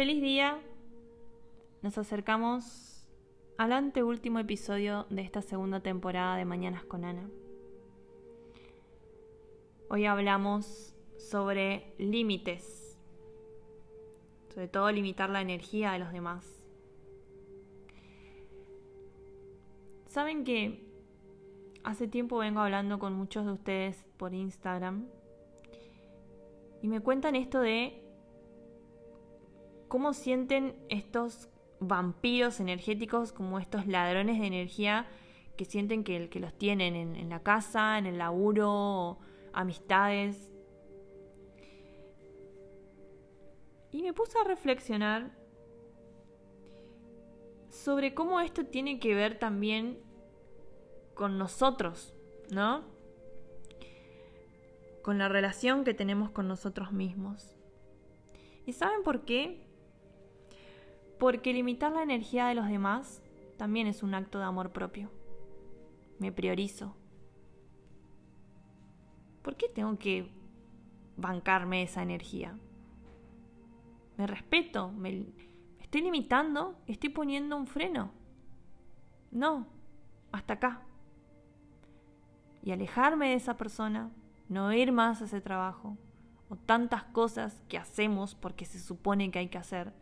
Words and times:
Feliz 0.00 0.22
día. 0.22 0.58
Nos 1.82 1.98
acercamos 1.98 3.06
al 3.58 3.70
anteúltimo 3.70 4.38
episodio 4.38 5.04
de 5.10 5.20
esta 5.20 5.42
segunda 5.42 5.80
temporada 5.80 6.36
de 6.36 6.46
Mañanas 6.46 6.84
con 6.84 7.04
Ana. 7.04 7.28
Hoy 9.90 10.06
hablamos 10.06 10.96
sobre 11.18 11.92
límites, 11.98 12.98
sobre 14.54 14.68
todo 14.68 14.90
limitar 14.90 15.28
la 15.28 15.42
energía 15.42 15.92
de 15.92 15.98
los 15.98 16.14
demás. 16.14 16.64
Saben 20.06 20.44
que 20.44 20.82
hace 21.84 22.08
tiempo 22.08 22.38
vengo 22.38 22.60
hablando 22.60 22.98
con 22.98 23.12
muchos 23.12 23.44
de 23.44 23.52
ustedes 23.52 24.02
por 24.16 24.32
Instagram 24.32 25.10
y 26.80 26.88
me 26.88 27.00
cuentan 27.00 27.36
esto 27.36 27.60
de 27.60 27.99
cómo 29.90 30.14
sienten 30.14 30.76
estos 30.88 31.50
vampiros 31.80 32.60
energéticos, 32.60 33.32
como 33.32 33.58
estos 33.58 33.88
ladrones 33.88 34.38
de 34.38 34.46
energía 34.46 35.08
que 35.56 35.64
sienten 35.64 36.04
que, 36.04 36.30
los 36.40 36.56
tienen 36.56 36.94
en, 36.94 37.28
la 37.28 37.42
casa, 37.42 37.98
en 37.98 38.06
el 38.06 38.16
laburo, 38.16 39.18
amistades. 39.52 40.48
Y 43.90 44.02
me 44.02 44.12
puse 44.12 44.38
a 44.38 44.44
reflexionar 44.44 45.36
sobre 47.68 48.14
cómo 48.14 48.40
esto 48.40 48.64
tiene 48.66 49.00
que 49.00 49.16
ver 49.16 49.40
también 49.40 49.98
con 51.14 51.36
nosotros, 51.36 52.14
¿no? 52.52 52.84
Con 55.02 55.18
la 55.18 55.28
relación 55.28 55.82
que 55.82 55.94
tenemos 55.94 56.30
con 56.30 56.46
nosotros 56.46 56.92
mismos. 56.92 57.56
¿Y 58.66 58.72
saben 58.72 59.02
por 59.02 59.24
qué? 59.24 59.68
Porque 61.20 61.52
limitar 61.52 61.92
la 61.92 62.02
energía 62.02 62.46
de 62.46 62.54
los 62.54 62.66
demás 62.66 63.22
también 63.58 63.86
es 63.86 64.02
un 64.02 64.14
acto 64.14 64.38
de 64.38 64.44
amor 64.44 64.72
propio. 64.72 65.10
Me 66.18 66.32
priorizo. 66.32 66.96
¿Por 69.42 69.54
qué 69.56 69.68
tengo 69.68 69.98
que 69.98 70.30
bancarme 71.18 71.82
esa 71.82 72.02
energía? 72.02 72.58
Me 74.16 74.26
respeto, 74.26 74.90
me 74.92 75.26
estoy 75.78 76.00
limitando, 76.00 76.78
estoy 76.86 77.10
poniendo 77.10 77.54
un 77.54 77.66
freno. 77.66 78.12
No, 79.30 79.66
hasta 80.32 80.54
acá. 80.54 80.86
Y 82.62 82.70
alejarme 82.70 83.28
de 83.28 83.34
esa 83.34 83.58
persona, 83.58 84.10
no 84.48 84.72
ir 84.72 84.90
más 84.90 85.20
a 85.20 85.26
ese 85.26 85.42
trabajo, 85.42 85.98
o 86.48 86.56
tantas 86.56 87.04
cosas 87.04 87.62
que 87.68 87.76
hacemos 87.76 88.34
porque 88.34 88.64
se 88.64 88.78
supone 88.78 89.30
que 89.30 89.38
hay 89.38 89.48
que 89.48 89.58
hacer, 89.58 89.92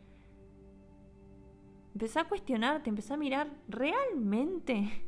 Empecé 1.99 2.21
a 2.21 2.29
cuestionarte, 2.29 2.91
empecé 2.91 3.13
a 3.13 3.17
mirar, 3.17 3.51
¿realmente 3.67 5.03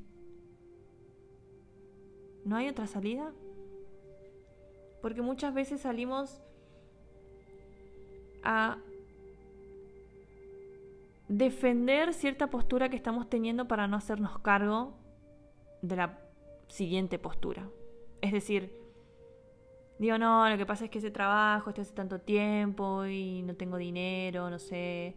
no 2.45 2.57
hay 2.57 2.67
otra 2.67 2.89
salida? 2.89 3.33
Porque 5.01 5.23
muchas 5.23 5.55
veces 5.55 5.83
salimos 5.83 6.43
a 8.43 8.79
defender 11.29 12.13
cierta 12.13 12.51
postura 12.51 12.89
que 12.89 12.97
estamos 12.97 13.31
teniendo 13.31 13.69
para 13.69 13.87
no 13.87 13.97
hacernos 13.97 14.41
cargo 14.41 14.99
de 15.83 15.95
la 15.95 16.19
siguiente 16.67 17.21
postura. 17.21 17.71
Es 18.21 18.33
decir, 18.33 18.75
digo, 20.01 20.19
no, 20.19 20.51
lo 20.51 20.59
que 20.59 20.67
pasa 20.67 20.87
es 20.87 20.91
que 20.91 20.99
ese 20.99 21.13
trabajo, 21.13 21.71
estoy 21.71 21.83
hace 21.83 21.95
tanto 21.95 22.21
tiempo 22.21 23.07
y 23.07 23.43
no 23.43 23.55
tengo 23.55 23.77
dinero, 23.77 24.51
no 24.51 24.59
sé, 24.59 25.15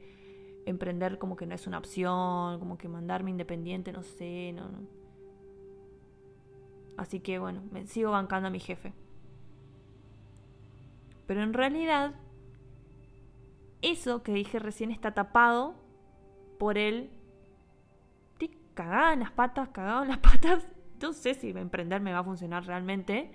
emprender 0.66 1.18
como 1.18 1.36
que 1.36 1.46
no 1.46 1.56
es 1.56 1.68
una 1.68 1.78
opción, 1.78 2.60
como 2.60 2.78
que 2.78 2.88
mandarme 2.88 3.32
independiente, 3.32 3.92
no 3.92 4.04
sé, 4.04 4.54
no, 4.54 4.70
Así 6.98 7.20
que 7.20 7.40
bueno, 7.40 7.64
me 7.72 7.88
sigo 7.88 8.12
bancando 8.12 8.48
a 8.48 8.52
mi 8.52 8.60
jefe. 8.60 8.94
Pero 11.26 11.42
en 11.42 11.54
realidad, 11.54 12.14
eso 13.82 14.22
que 14.24 14.34
dije 14.34 14.60
recién 14.60 14.92
está 14.92 15.14
tapado 15.14 15.76
por 16.60 16.78
el... 16.78 17.10
Cagada 18.76 19.14
en 19.14 19.20
las 19.20 19.32
patas, 19.32 19.70
cagado 19.70 20.02
en 20.02 20.10
las 20.10 20.18
patas. 20.20 20.68
No 21.00 21.14
sé 21.14 21.36
si 21.36 21.50
emprender 21.50 22.02
me 22.02 22.12
va 22.12 22.20
a 22.20 22.24
funcionar 22.24 22.66
realmente. 22.66 23.32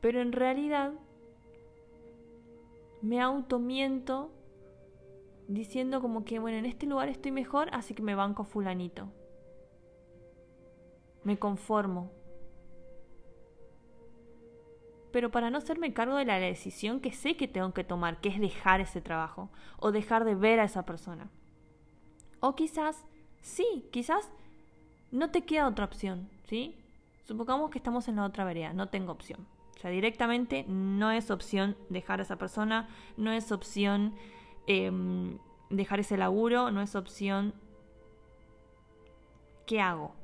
Pero 0.00 0.20
en 0.20 0.32
realidad 0.32 0.92
me 3.06 3.20
automiento 3.20 4.32
diciendo 5.46 6.00
como 6.00 6.24
que, 6.24 6.40
bueno, 6.40 6.58
en 6.58 6.66
este 6.66 6.86
lugar 6.86 7.08
estoy 7.08 7.30
mejor, 7.30 7.68
así 7.72 7.94
que 7.94 8.02
me 8.02 8.16
banco 8.16 8.42
fulanito. 8.42 9.08
Me 11.22 11.38
conformo. 11.38 12.10
Pero 15.12 15.30
para 15.30 15.50
no 15.50 15.58
hacerme 15.58 15.94
cargo 15.94 16.16
de 16.16 16.24
la 16.24 16.40
decisión 16.40 16.98
que 17.00 17.12
sé 17.12 17.36
que 17.36 17.46
tengo 17.46 17.72
que 17.72 17.84
tomar, 17.84 18.20
que 18.20 18.28
es 18.28 18.40
dejar 18.40 18.80
ese 18.80 19.00
trabajo 19.00 19.50
o 19.78 19.92
dejar 19.92 20.24
de 20.24 20.34
ver 20.34 20.58
a 20.58 20.64
esa 20.64 20.84
persona. 20.84 21.30
O 22.40 22.56
quizás, 22.56 23.04
sí, 23.40 23.88
quizás 23.92 24.28
no 25.12 25.30
te 25.30 25.44
queda 25.44 25.68
otra 25.68 25.84
opción, 25.84 26.28
¿sí? 26.48 26.76
Supongamos 27.24 27.70
que 27.70 27.78
estamos 27.78 28.08
en 28.08 28.16
la 28.16 28.24
otra 28.24 28.44
vereda, 28.44 28.72
no 28.72 28.88
tengo 28.88 29.12
opción. 29.12 29.46
O 29.76 29.78
sea, 29.78 29.90
directamente 29.90 30.64
no 30.66 31.10
es 31.10 31.30
opción 31.30 31.76
dejar 31.90 32.20
a 32.20 32.22
esa 32.22 32.36
persona, 32.36 32.88
no 33.18 33.30
es 33.30 33.52
opción 33.52 34.14
em, 34.66 35.38
dejar 35.70 36.00
ese 36.00 36.16
laburo, 36.16 36.70
no 36.70 36.80
es 36.80 36.94
opción... 36.94 37.54
¿Qué 39.66 39.80
hago? 39.80 40.14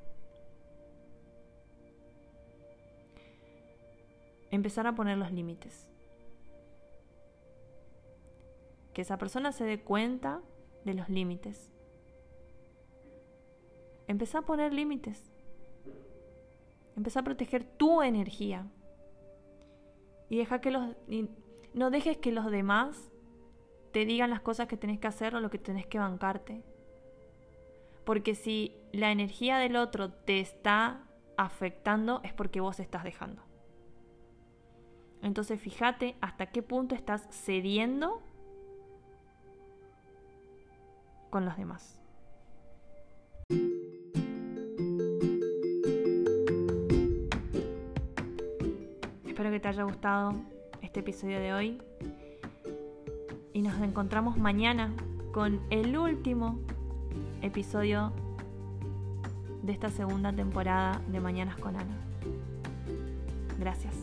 Empezar 4.51 4.87
a 4.87 4.95
poner 4.95 5.19
los 5.19 5.33
límites. 5.33 5.89
Que 8.95 9.03
esa 9.03 9.19
persona 9.19 9.53
se 9.53 9.65
dé 9.65 9.81
cuenta 9.81 10.41
de 10.85 10.95
los 10.95 11.09
límites. 11.09 11.73
Empezar 14.07 14.45
a 14.45 14.47
poner 14.47 14.73
límites. 14.73 15.33
Empezar 16.97 17.23
a 17.23 17.25
proteger 17.25 17.65
tu 17.65 18.03
energía. 18.03 18.71
Y 20.33 20.39
deja 20.39 20.63
que 20.63 20.71
los. 20.71 20.97
no 21.75 21.91
dejes 21.91 22.17
que 22.17 22.33
los 22.33 22.51
demás 22.51 23.13
te 23.93 24.07
digan 24.07 24.31
las 24.31 24.41
cosas 24.41 24.67
que 24.67 24.79
tenés 24.79 24.99
que 24.99 25.07
hacer 25.07 25.35
o 25.35 25.41
lo 25.41 25.51
que 25.51 25.59
tenés 25.59 25.87
que 25.87 25.99
bancarte. 25.99 26.65
Porque 28.07 28.35
si 28.35 28.75
la 28.93 29.13
energía 29.13 29.59
del 29.59 29.77
otro 29.77 30.11
te 30.11 30.41
está 30.41 31.07
afectando 31.37 32.23
es 32.25 32.33
porque 32.33 32.63
vos 32.63 32.81
estás 32.81 33.05
dejando. 33.05 33.43
Entonces 35.21 35.61
fíjate 35.61 36.17
hasta 36.23 36.47
qué 36.47 36.63
punto 36.63 36.95
estás 36.95 37.29
cediendo 37.31 38.23
con 41.29 41.45
los 41.45 41.59
demás. 41.59 42.02
Te 49.63 49.69
haya 49.69 49.85
gustado 49.85 50.35
este 50.83 51.01
episodio 51.01 51.39
de 51.39 51.55
hoy. 51.55 51.81
Y 53.53 53.63
nos 53.63 53.81
encontramos 53.81 54.37
mañana 54.37 54.93
con 55.33 55.61
el 55.71 55.97
último 55.97 56.59
episodio 57.43 58.13
de 59.63 59.73
esta 59.73 59.89
segunda 59.89 60.33
temporada 60.33 61.01
de 61.09 61.21
Mañanas 61.21 61.57
con 61.57 61.77
Ana. 61.77 61.97
Gracias. 63.59 63.95